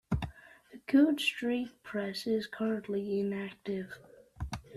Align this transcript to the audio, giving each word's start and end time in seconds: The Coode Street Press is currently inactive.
The 0.09 0.79
Coode 0.87 1.19
Street 1.19 1.83
Press 1.83 2.25
is 2.25 2.47
currently 2.47 3.19
inactive. 3.19 3.99